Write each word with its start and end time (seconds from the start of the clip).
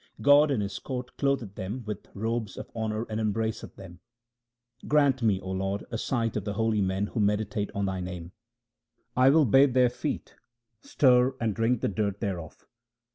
God 0.23 0.49
in 0.49 0.61
His 0.61 0.79
court 0.79 1.15
clotheth 1.15 1.53
them 1.53 1.83
with 1.85 2.07
robes 2.15 2.57
of 2.57 2.71
honour 2.75 3.03
and 3.07 3.19
embraceth 3.21 3.75
them. 3.75 3.99
Grant 4.87 5.21
me, 5.21 5.39
O 5.41 5.51
Lord, 5.51 5.85
a 5.91 5.97
sight 5.99 6.35
of 6.35 6.43
the 6.43 6.53
holy 6.53 6.81
men 6.81 7.05
who 7.05 7.19
meditate 7.19 7.69
on 7.75 7.85
Thy 7.85 7.99
name: 8.01 8.31
I 9.15 9.29
will 9.29 9.45
bathe 9.45 9.75
their 9.75 9.91
feet, 9.91 10.33
stir 10.81 11.35
and 11.39 11.53
drink 11.55 11.81
the 11.81 11.87
dirt 11.87 12.19
thereof. 12.19 12.65